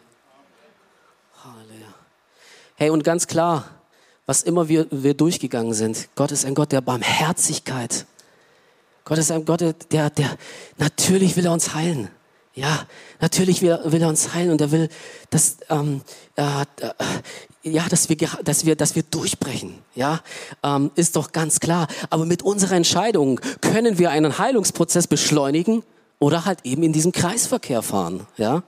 [1.43, 1.93] Halleluja.
[2.75, 3.65] Hey, und ganz klar,
[4.25, 8.05] was immer wir, wir durchgegangen sind, Gott ist ein Gott der Barmherzigkeit.
[9.05, 9.61] Gott ist ein Gott,
[9.91, 10.37] der, der,
[10.77, 12.09] natürlich will er uns heilen.
[12.53, 12.85] Ja,
[13.21, 14.89] natürlich will, will er uns heilen und er will,
[15.29, 16.01] dass, ähm,
[16.35, 16.93] äh, äh,
[17.63, 19.75] ja, dass wir, dass wir, dass wir durchbrechen.
[19.95, 20.19] Ja,
[20.61, 21.87] ähm, ist doch ganz klar.
[22.09, 25.83] Aber mit unserer Entscheidung können wir einen Heilungsprozess beschleunigen
[26.19, 28.27] oder halt eben in diesem Kreisverkehr fahren.
[28.35, 28.63] Ja,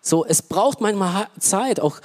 [0.00, 2.00] so, es braucht manchmal Zeit, auch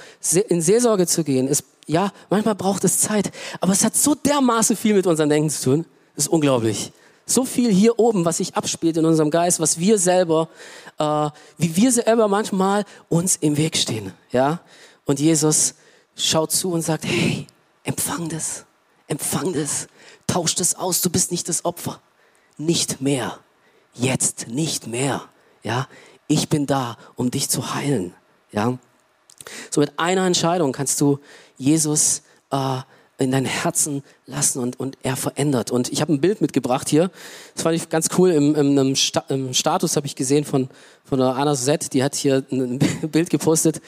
[0.48, 1.48] in Seelsorge zu gehen.
[1.48, 3.32] Es, ja, manchmal braucht es Zeit.
[3.60, 5.86] Aber es hat so dermaßen viel mit unserem Denken zu tun.
[6.14, 6.92] Das ist unglaublich
[7.28, 10.48] so viel hier oben, was sich abspielt in unserem Geist, was wir selber,
[10.98, 14.12] äh, wie wir selber manchmal uns im Weg stehen.
[14.32, 14.60] Ja?
[15.04, 15.74] Und Jesus
[16.16, 17.46] schaut zu und sagt, hey,
[17.84, 18.64] empfang das,
[19.06, 19.88] empfang das,
[20.26, 22.00] tausch das aus, du bist nicht das Opfer.
[22.56, 23.38] Nicht mehr.
[23.94, 25.22] Jetzt nicht mehr.
[25.62, 25.86] Ja?
[26.28, 28.14] Ich bin da, um dich zu heilen.
[28.52, 28.78] Ja?
[29.70, 31.18] So mit einer Entscheidung kannst du
[31.56, 32.80] Jesus äh,
[33.18, 35.72] in dein Herzen lassen und, und er verändert.
[35.72, 37.10] Und ich habe ein Bild mitgebracht hier.
[37.54, 38.30] Das fand ich ganz cool.
[38.30, 40.68] Im, im, im, Sta im Status habe ich gesehen von,
[41.08, 41.92] von der Anna Z.
[41.94, 42.78] Die hat hier ein
[43.10, 43.80] Bild gepostet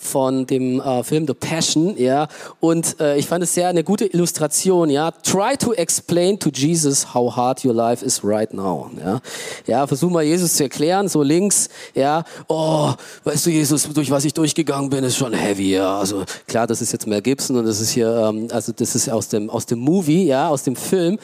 [0.00, 2.28] von dem äh, Film The Passion, ja.
[2.60, 5.10] Und äh, ich fand es sehr eine gute Illustration, ja.
[5.10, 9.20] Try to explain to Jesus how hard your life is right now, ja.
[9.66, 12.22] Ja, versuch mal Jesus zu erklären, so links, ja.
[12.46, 12.92] Oh,
[13.24, 15.98] weißt du, Jesus, durch was ich durchgegangen bin, ist schon heavy, ja.
[15.98, 19.10] Also klar, das ist jetzt Mel Gibson und das ist hier, ähm, also das ist
[19.10, 21.18] aus dem aus dem Movie, ja, aus dem Film.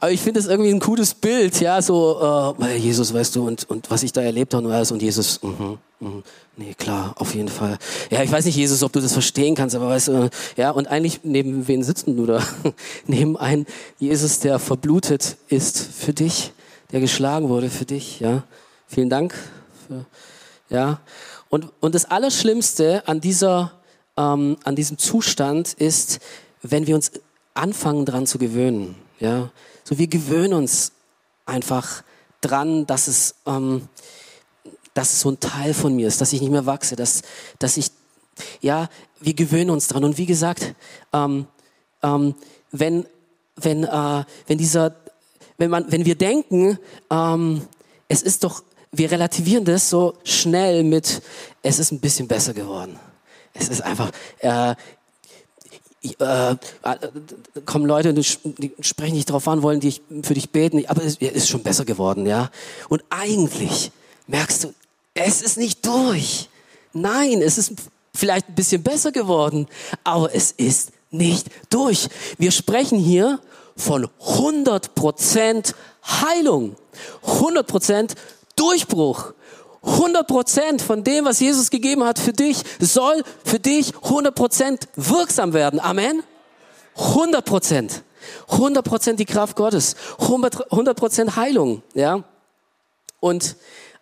[0.00, 3.68] Aber ich finde es irgendwie ein cooles Bild, ja, so äh, Jesus, weißt du, und
[3.68, 5.42] und was ich da erlebt habe und alles und Jesus.
[5.42, 5.78] Mhm.
[6.00, 6.22] Mhm.
[6.56, 7.78] Nee, klar, auf jeden Fall.
[8.10, 10.86] Ja, ich weiß nicht, Jesus, ob du das verstehen kannst, aber weißt du, ja, und
[10.86, 12.42] eigentlich neben wen sitzt du da?
[13.06, 13.66] neben einen
[13.98, 16.52] Jesus, der verblutet ist für dich,
[16.92, 18.44] der geschlagen wurde für dich, ja.
[18.86, 19.34] Vielen Dank.
[19.88, 20.04] Für,
[20.68, 21.00] ja.
[21.48, 23.72] Und, und das Allerschlimmste an dieser,
[24.16, 26.20] ähm, an diesem Zustand ist,
[26.62, 27.12] wenn wir uns
[27.54, 29.50] anfangen dran zu gewöhnen, ja.
[29.84, 30.92] So, wir gewöhnen uns
[31.46, 32.02] einfach
[32.40, 33.88] dran, dass es, ähm,
[34.94, 37.22] dass es so ein Teil von mir ist, dass ich nicht mehr wachse, dass,
[37.58, 37.90] dass ich,
[38.60, 38.88] ja,
[39.20, 40.04] wir gewöhnen uns dran.
[40.04, 40.74] Und wie gesagt,
[41.12, 41.46] ähm,
[42.02, 42.34] ähm,
[42.70, 43.06] wenn,
[43.56, 44.94] wenn, äh, wenn dieser,
[45.58, 46.78] wenn man, wenn wir denken,
[47.10, 47.62] ähm,
[48.08, 51.22] es ist doch, wir relativieren das so schnell mit,
[51.62, 52.98] es ist ein bisschen besser geworden.
[53.52, 54.74] Es ist einfach, äh,
[56.18, 56.56] äh,
[57.64, 58.22] kommen Leute, die
[58.80, 62.26] sprechen nicht darauf an, wollen die für dich beten, aber es ist schon besser geworden,
[62.26, 62.50] ja.
[62.88, 63.90] Und eigentlich
[64.26, 64.74] merkst du,
[65.14, 66.48] es ist nicht durch.
[66.92, 67.72] Nein, es ist
[68.14, 69.66] vielleicht ein bisschen besser geworden,
[70.02, 72.08] aber es ist nicht durch.
[72.38, 73.40] Wir sprechen hier
[73.76, 75.74] von 100%
[76.06, 76.76] Heilung,
[77.24, 78.14] 100%
[78.56, 79.32] Durchbruch.
[79.84, 85.78] 100% von dem, was Jesus gegeben hat für dich, soll für dich 100% wirksam werden.
[85.78, 86.22] Amen?
[86.96, 88.00] 100%.
[88.48, 89.94] 100% die Kraft Gottes.
[90.18, 91.82] 100%, Heilung.
[91.92, 92.24] Ja?
[93.20, 93.56] Und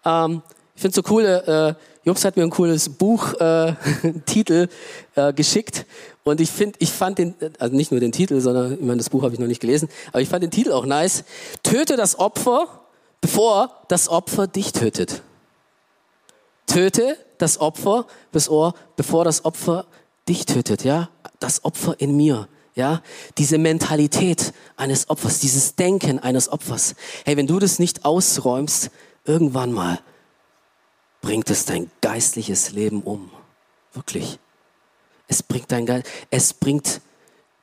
[0.05, 0.43] ähm,
[0.83, 3.69] ich finde so cool, äh, Jobs hat mir ein cooles Buch, äh,
[5.15, 5.87] äh, geschickt
[6.25, 9.09] und ich finde, ich fand den, also nicht nur den Titel, sondern, ich meine, das
[9.09, 11.23] Buch habe ich noch nicht gelesen, aber ich fand den Titel auch nice.
[11.63, 12.67] Töte das Opfer,
[13.21, 15.23] bevor das Opfer dich tötet.
[16.67, 18.75] Töte das Opfer, bevor
[19.25, 19.87] das Opfer
[20.29, 21.11] dich tötet, ja?
[21.39, 22.49] Das Opfer in mir.
[22.75, 23.03] Ja,
[23.39, 26.97] diese Mentalität eines Opfers, dieses Denken eines Opfers.
[27.25, 28.91] Hey, wenn du das nicht ausräumst,
[29.25, 30.01] irgendwann mal,
[31.23, 33.31] bringt es dein geistliches Leben um.
[33.95, 34.39] Wirklich.
[35.29, 37.01] Es bringt dein Geist, es bringt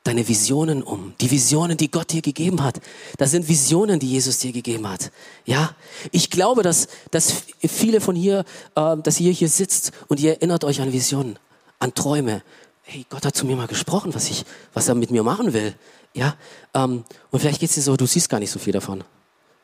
[0.02, 1.14] deine Visionen um.
[1.20, 2.80] Die Visionen, die Gott dir gegeben hat.
[3.18, 5.12] Das sind Visionen, die Jesus dir gegeben hat.
[5.44, 5.76] Ja.
[6.10, 8.44] Ich glaube, dass, dass viele von hier,
[8.74, 11.38] äh, dass ihr hier sitzt und ihr erinnert euch an Visionen,
[11.78, 12.42] an Träume.
[12.82, 15.74] Hey, Gott hat zu mir mal gesprochen, was ich, was er mit mir machen will.
[16.14, 16.34] Ja.
[16.74, 19.04] Ähm, und vielleicht geht es dir so, du siehst gar nicht so viel davon.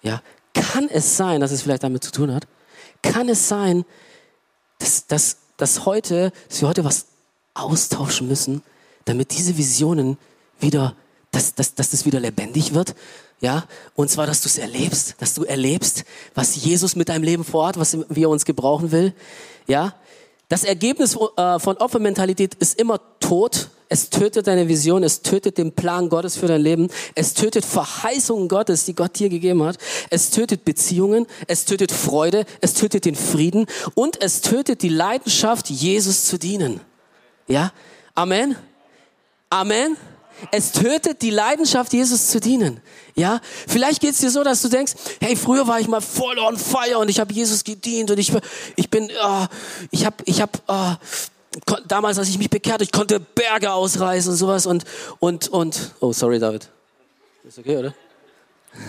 [0.03, 0.23] Ja.
[0.55, 2.47] Kann es sein, dass es vielleicht damit zu tun hat?
[3.03, 3.85] Kann es sein,
[4.79, 7.07] dass, dass, dass, heute, dass wir heute was
[7.55, 8.63] austauschen müssen,
[9.05, 10.19] damit diese Visionen
[10.61, 10.95] wieder,
[11.31, 12.95] dass, dass, dass das wieder lebendig wird.
[13.41, 16.05] Ja, und zwar, dass du es erlebst, dass du erlebst,
[16.35, 19.13] was Jesus mit deinem Leben vorhat, was er uns gebrauchen will.
[19.67, 19.95] Ja,
[20.49, 25.73] das Ergebnis äh, von Opfermentalität ist immer Tod, es tötet deine Vision, es tötet den
[25.73, 29.79] Plan Gottes für dein Leben, es tötet Verheißungen Gottes, die Gott dir gegeben hat,
[30.11, 35.71] es tötet Beziehungen, es tötet Freude, es tötet den Frieden und es tötet die Leidenschaft,
[35.71, 36.81] Jesus zu dienen.
[37.47, 37.73] Ja?
[38.15, 38.57] Amen?
[39.51, 39.97] Amen?
[40.51, 42.81] Es tötet die Leidenschaft, Jesus zu dienen.
[43.15, 46.59] Ja, vielleicht geht's dir so, dass du denkst, hey, früher war ich mal voll on
[46.59, 48.31] fire und ich habe Jesus gedient und ich,
[48.77, 49.47] ich bin, uh,
[49.91, 50.97] ich habe, ich habe, uh,
[51.87, 54.85] damals, als ich mich bekehrt, ich konnte Berge ausreißen und sowas und,
[55.19, 56.69] und, und, oh, sorry, David.
[57.45, 57.95] Ist okay, oder?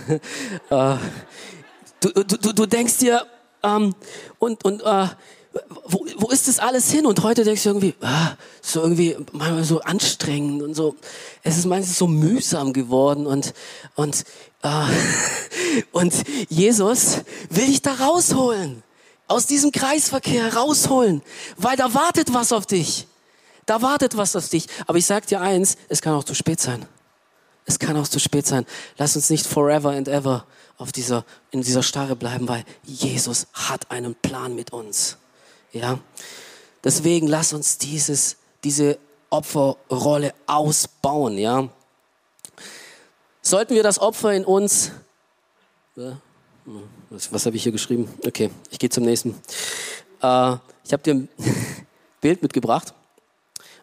[0.72, 0.98] uh,
[2.00, 3.26] du, du, du denkst dir,
[3.64, 3.96] ähm,
[4.40, 5.08] und, und, uh,
[5.86, 7.06] wo, wo ist das alles hin?
[7.06, 10.96] Und heute denkst du irgendwie, ah, so irgendwie manchmal so anstrengend und so.
[11.44, 13.54] Es ist meistens so mühsam geworden und
[13.96, 14.24] und
[14.62, 14.86] äh,
[15.92, 16.14] und
[16.50, 18.84] Jesus will dich da rausholen,
[19.28, 21.22] aus diesem Kreisverkehr rausholen,
[21.58, 23.08] weil da wartet was auf dich.
[23.66, 24.68] Da wartet was auf dich.
[24.88, 26.86] Aber ich sag dir eins: Es kann auch zu spät sein.
[27.66, 28.66] Es kann auch zu spät sein.
[28.98, 30.46] Lass uns nicht forever and ever
[30.78, 35.18] auf dieser, in dieser Starre bleiben, weil Jesus hat einen Plan mit uns.
[35.74, 36.00] Ja?
[36.84, 38.98] Deswegen lass uns dieses, diese
[39.30, 41.38] Opferrolle ausbauen.
[41.38, 41.68] Ja?
[43.42, 44.92] Sollten wir das Opfer in uns.
[47.10, 48.08] Was, was habe ich hier geschrieben?
[48.26, 49.32] Okay, ich gehe zum nächsten.
[50.22, 51.30] Äh, ich habe dir ein
[52.22, 52.94] Bild mitgebracht.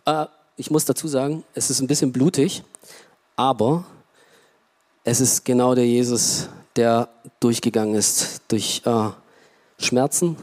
[0.05, 2.63] Äh, ich muss dazu sagen, es ist ein bisschen blutig,
[3.37, 3.85] aber
[5.03, 7.09] es ist genau der Jesus, der
[7.41, 9.11] durchgegangen ist durch äh,
[9.79, 10.37] Schmerzen,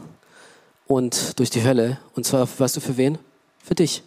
[0.92, 1.98] und durch die Hölle.
[2.14, 3.18] Und zwar, weißt du, für wen?
[3.62, 4.02] Für dich.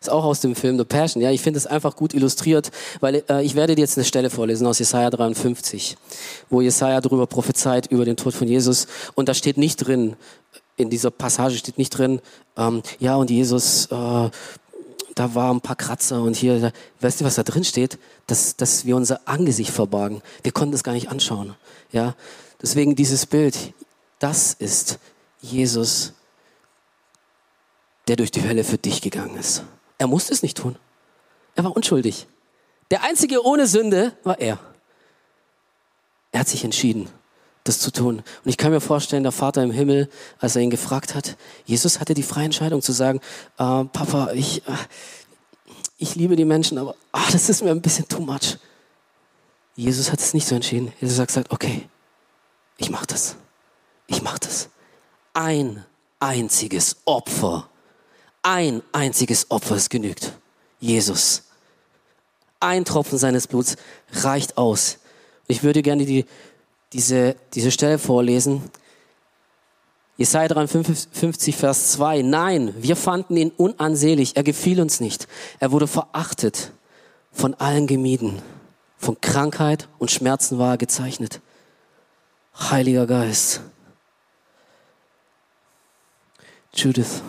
[0.00, 1.22] Ist auch aus dem Film The Passion.
[1.22, 4.30] Ja, ich finde es einfach gut illustriert, weil äh, ich werde dir jetzt eine Stelle
[4.30, 5.96] vorlesen aus Jesaja 53,
[6.48, 8.86] wo Jesaja darüber prophezeit, über den Tod von Jesus.
[9.14, 10.16] Und da steht nicht drin,
[10.76, 12.20] in dieser Passage steht nicht drin,
[12.56, 17.34] ähm, ja, und Jesus, äh, da waren ein paar Kratzer und hier, weißt du, was
[17.34, 17.98] da drin steht?
[18.26, 20.22] Dass, dass wir unser Angesicht verbargen.
[20.42, 21.54] Wir konnten das gar nicht anschauen.
[21.92, 22.14] Ja,
[22.62, 23.74] deswegen dieses Bild,
[24.18, 24.98] das ist
[25.42, 26.14] Jesus
[28.10, 29.62] der durch die Hölle für dich gegangen ist.
[30.00, 30.76] Er musste es nicht tun.
[31.56, 32.26] Er war unschuldig.
[32.90, 34.58] Der Einzige ohne Sünde war er.
[36.32, 37.10] Er hat sich entschieden,
[37.64, 38.22] das zu tun.
[38.42, 40.08] Und ich kann mir vorstellen, der Vater im Himmel,
[40.38, 41.36] als er ihn gefragt hat,
[41.66, 43.20] Jesus hatte die freie Entscheidung zu sagen,
[43.58, 44.72] äh, Papa, ich, äh,
[45.98, 48.56] ich liebe die Menschen, aber oh, das ist mir ein bisschen too much.
[49.76, 50.94] Jesus hat es nicht so entschieden.
[50.98, 51.90] Jesus hat gesagt, okay,
[52.78, 53.36] ich mach das.
[54.06, 54.70] Ich mach das.
[55.34, 55.84] Ein
[56.20, 57.69] einziges Opfer
[58.42, 60.32] ein einziges Opfer ist genügt.
[60.78, 61.42] Jesus.
[62.58, 63.76] Ein Tropfen seines Bluts
[64.12, 64.98] reicht aus.
[65.46, 66.24] Ich würde gerne die,
[66.92, 68.62] diese, diese Stelle vorlesen.
[70.16, 72.22] Jesaja 53, Vers 2.
[72.22, 74.36] Nein, wir fanden ihn unansehlich.
[74.36, 75.26] Er gefiel uns nicht.
[75.60, 76.72] Er wurde verachtet,
[77.32, 78.42] von allen gemieden.
[78.98, 81.40] Von Krankheit und Schmerzen war er gezeichnet.
[82.54, 83.62] Heiliger Geist.
[86.74, 87.22] Judith.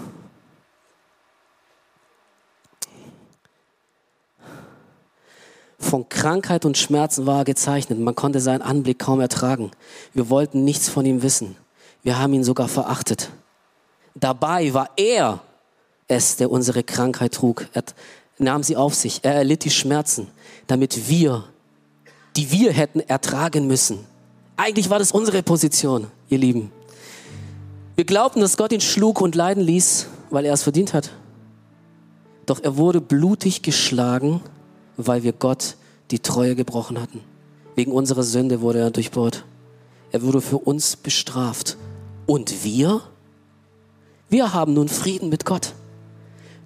[5.91, 7.99] Von Krankheit und Schmerzen war er gezeichnet.
[7.99, 9.71] Man konnte seinen Anblick kaum ertragen.
[10.13, 11.58] Wir wollten nichts von ihm wissen.
[12.01, 13.30] Wir haben ihn sogar verachtet.
[14.15, 15.41] Dabei war er
[16.08, 17.67] es, der unsere Krankheit trug.
[17.73, 17.84] Er
[18.38, 19.19] nahm sie auf sich.
[19.23, 20.30] Er erlitt die Schmerzen,
[20.65, 21.43] damit wir,
[22.38, 23.99] die wir hätten ertragen müssen.
[24.56, 26.71] Eigentlich war das unsere Position, ihr Lieben.
[27.97, 31.12] Wir glaubten, dass Gott ihn schlug und leiden ließ, weil er es verdient hat.
[32.45, 34.39] Doch er wurde blutig geschlagen
[34.97, 35.75] weil wir Gott
[36.12, 37.21] die Treue gebrochen hatten.
[37.76, 39.45] Wegen unserer Sünde wurde er durchbohrt.
[40.12, 41.78] Er wurde für uns bestraft.
[42.28, 43.02] Und wir?
[44.30, 45.74] Wir haben nun Frieden mit Gott.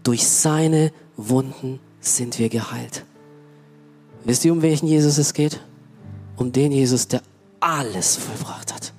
[0.03, 3.05] Durch seine Wunden sind wir geheilt.
[4.23, 5.59] Wisst ihr, um welchen Jesus es geht?
[6.35, 7.21] Um den Jesus, der
[7.59, 8.93] alles vollbracht hat.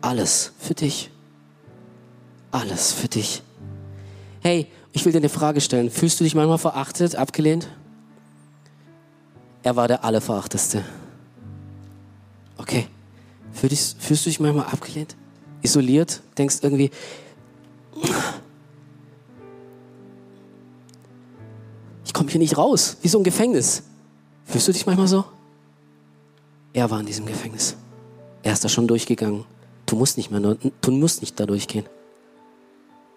[0.00, 1.10] Alles für dich.
[2.52, 3.42] Alles für dich.
[4.40, 5.90] Hey, ich will dir eine Frage stellen.
[5.90, 7.68] Fühlst du dich manchmal verachtet, abgelehnt?
[9.66, 10.84] Er war der Allerverachteste.
[12.56, 12.86] Okay.
[13.50, 15.16] Fühlst, fühlst du dich manchmal abgelehnt?
[15.60, 16.22] Isoliert?
[16.38, 16.92] Denkst irgendwie,
[22.04, 23.82] ich komme hier nicht raus, wie so ein Gefängnis.
[24.44, 25.24] Fühlst du dich manchmal so?
[26.72, 27.74] Er war in diesem Gefängnis.
[28.44, 29.46] Er ist da schon durchgegangen.
[29.86, 31.86] Du musst nicht mehr, du musst nicht da durchgehen.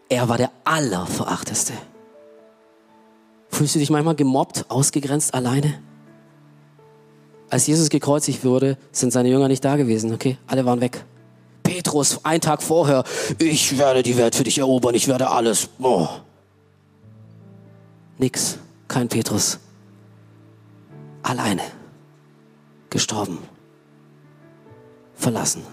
[0.09, 1.73] Er war der Allerverachteste.
[3.51, 5.79] Fühlst du dich manchmal gemobbt, ausgegrenzt, alleine?
[7.49, 10.37] Als Jesus gekreuzigt wurde, sind seine Jünger nicht da gewesen, okay?
[10.47, 11.03] Alle waren weg.
[11.63, 13.03] Petrus, ein Tag vorher,
[13.37, 15.69] ich werde die Welt für dich erobern, ich werde alles.
[15.79, 16.07] Oh.
[18.17, 18.57] Nix,
[18.87, 19.59] kein Petrus.
[21.23, 21.61] Alleine.
[22.89, 23.39] Gestorben.
[25.15, 25.63] Verlassen.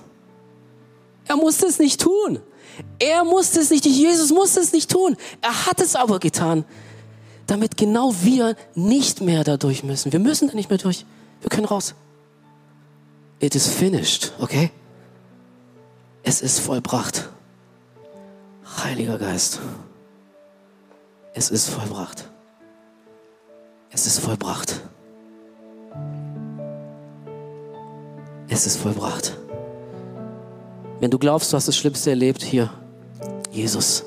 [1.26, 2.40] Er musste es nicht tun.
[2.98, 5.16] Er musste es nicht, Jesus musste es nicht tun.
[5.40, 6.64] Er hat es aber getan,
[7.46, 10.12] damit genau wir nicht mehr dadurch müssen.
[10.12, 11.04] Wir müssen da nicht mehr durch.
[11.40, 11.94] Wir können raus.
[13.38, 14.70] It is finished, okay?
[16.22, 17.28] Es ist vollbracht.
[18.82, 19.60] Heiliger Geist.
[21.34, 22.28] Es ist vollbracht.
[23.90, 24.80] Es ist vollbracht.
[28.48, 29.36] Es ist vollbracht.
[31.00, 32.70] Wenn du glaubst, du hast das Schlimmste erlebt, hier,
[33.52, 34.02] Jesus.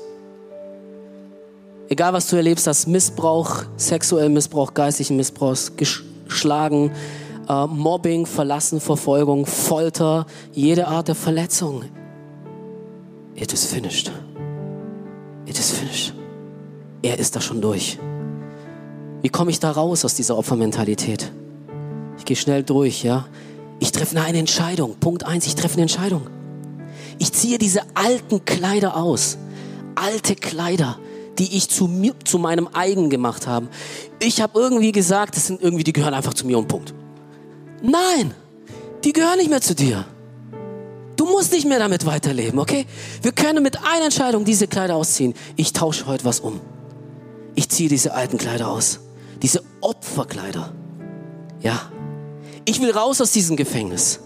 [1.88, 5.56] Egal, was du erlebst hast, Missbrauch, sexuellen Missbrauch, geistigen Missbrauch,
[6.30, 6.92] geschlagen,
[7.48, 11.84] äh, Mobbing, Verlassen, Verfolgung, Folter, jede Art der Verletzung.
[13.34, 14.10] It is finished.
[15.46, 16.14] It is finished.
[17.02, 17.98] Er ist da schon durch.
[19.22, 21.30] Wie komme ich da raus aus dieser Opfermentalität?
[22.18, 23.26] Ich gehe schnell durch, ja.
[23.78, 24.96] Ich treffe eine Entscheidung.
[24.96, 26.26] Punkt eins, ich treffe eine Entscheidung.
[27.18, 29.38] Ich ziehe diese alten Kleider aus.
[29.94, 30.98] Alte Kleider,
[31.40, 33.68] die ich zu, mir, zu meinem eigen gemacht habe.
[34.20, 36.92] Ich habe irgendwie gesagt, das sind irgendwie, die gehören einfach zu mir und Punkt.
[37.82, 38.34] Nein,
[39.04, 40.04] die gehören nicht mehr zu dir.
[41.16, 42.84] Du musst nicht mehr damit weiterleben, okay?
[43.22, 45.32] Wir können mit einer Entscheidung diese Kleider ausziehen.
[45.56, 46.60] Ich tausche heute was um.
[47.54, 49.00] Ich ziehe diese alten Kleider aus.
[49.40, 50.74] Diese Opferkleider.
[51.60, 51.90] Ja.
[52.66, 54.20] Ich will raus aus diesem Gefängnis.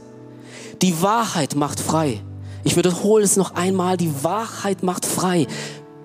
[0.82, 2.20] Die Wahrheit macht frei.
[2.64, 5.46] Ich wiederhole es noch einmal, die Wahrheit macht frei.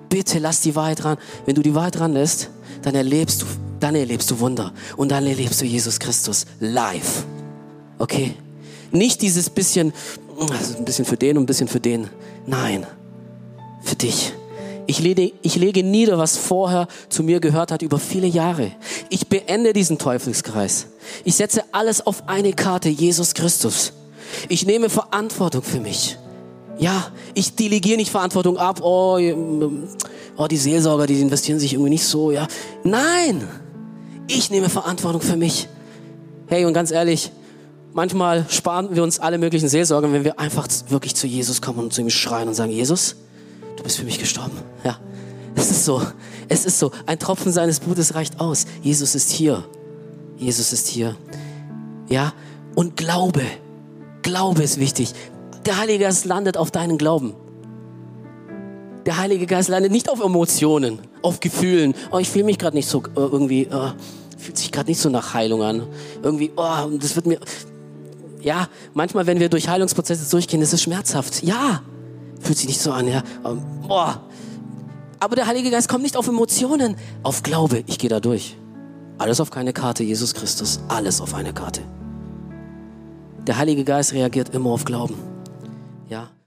[0.09, 1.17] Bitte lass die Wahrheit ran.
[1.45, 2.49] Wenn du die Wahrheit ran lässt,
[2.81, 3.45] dann erlebst du,
[3.79, 7.23] dann erlebst du Wunder und dann erlebst du Jesus Christus live.
[7.97, 8.33] Okay?
[8.91, 9.93] Nicht dieses bisschen,
[10.39, 12.09] also ein bisschen für den und ein bisschen für den.
[12.45, 12.85] Nein,
[13.83, 14.33] für dich.
[14.87, 18.71] Ich lege, ich lege nieder, was vorher zu mir gehört hat über viele Jahre.
[19.09, 20.87] Ich beende diesen Teufelskreis.
[21.23, 23.93] Ich setze alles auf eine Karte, Jesus Christus.
[24.47, 26.17] Ich nehme Verantwortung für mich.
[26.79, 28.79] Ja, ich delegiere nicht Verantwortung ab.
[28.81, 29.19] Oh,
[30.37, 32.31] oh, die Seelsorger, die investieren sich irgendwie nicht so.
[32.31, 32.47] Ja,
[32.83, 33.45] nein,
[34.27, 35.67] ich nehme Verantwortung für mich.
[36.47, 37.31] Hey, und ganz ehrlich,
[37.93, 41.93] manchmal sparen wir uns alle möglichen Seelsorger, wenn wir einfach wirklich zu Jesus kommen und
[41.93, 43.17] zu ihm schreien und sagen, Jesus,
[43.75, 44.57] du bist für mich gestorben.
[44.85, 44.97] Ja,
[45.55, 46.01] es ist so.
[46.47, 46.91] Es ist so.
[47.05, 48.65] Ein Tropfen seines Blutes reicht aus.
[48.81, 49.65] Jesus ist hier.
[50.37, 51.15] Jesus ist hier.
[52.07, 52.33] Ja,
[52.73, 53.41] und Glaube.
[54.21, 55.13] Glaube ist wichtig.
[55.65, 57.33] Der Heilige Geist landet auf deinen Glauben.
[59.05, 61.95] Der Heilige Geist landet nicht auf Emotionen, auf Gefühlen.
[62.11, 63.91] Oh, ich fühle mich gerade nicht so äh, irgendwie, äh,
[64.37, 65.87] fühlt sich gerade nicht so nach Heilung an.
[66.21, 67.39] Irgendwie, oh, das wird mir.
[68.41, 71.43] Ja, manchmal, wenn wir durch Heilungsprozesse durchgehen, ist es schmerzhaft.
[71.43, 71.81] Ja,
[72.39, 73.23] fühlt sich nicht so an, ja.
[73.87, 74.21] Boah.
[75.19, 77.83] Aber der Heilige Geist kommt nicht auf Emotionen, auf Glaube.
[77.87, 78.55] Ich gehe da durch.
[79.17, 80.79] Alles auf keine Karte, Jesus Christus.
[80.87, 81.81] Alles auf eine Karte.
[83.45, 85.15] Der Heilige Geist reagiert immer auf Glauben.